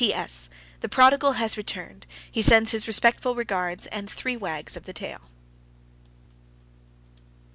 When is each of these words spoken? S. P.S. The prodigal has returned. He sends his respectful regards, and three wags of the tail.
S. 0.03 0.07
P.S. 0.07 0.49
The 0.79 0.89
prodigal 0.89 1.33
has 1.33 1.57
returned. 1.57 2.07
He 2.31 2.41
sends 2.41 2.71
his 2.71 2.87
respectful 2.87 3.35
regards, 3.35 3.85
and 3.85 4.09
three 4.09 4.35
wags 4.35 4.75
of 4.75 4.85
the 4.85 4.93
tail. 4.93 5.29